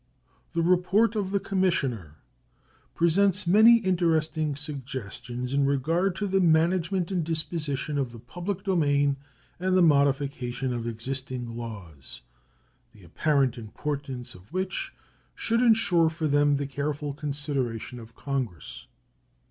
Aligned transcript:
The 0.53 0.63
report 0.63 1.15
of 1.15 1.29
the 1.29 1.39
Commissioner 1.39 2.15
presents 2.95 3.45
many 3.45 3.77
interesting 3.77 4.55
suggestions 4.55 5.53
in 5.53 5.67
regard 5.67 6.15
to 6.15 6.25
the 6.27 6.41
management 6.41 7.11
and 7.11 7.23
disposition 7.23 7.99
of 7.99 8.11
the 8.11 8.17
public 8.17 8.63
domain 8.63 9.17
and 9.59 9.77
the 9.77 9.83
modification 9.83 10.73
of 10.73 10.87
existing 10.87 11.55
laws, 11.55 12.21
the 12.93 13.03
apparent 13.03 13.59
importance 13.59 14.33
of 14.33 14.51
which 14.51 14.91
should 15.35 15.61
insure 15.61 16.09
for 16.09 16.27
them 16.27 16.55
the 16.55 16.65
careful 16.65 17.13
consideration 17.13 17.99
of 17.99 18.15
Congress. 18.15 18.87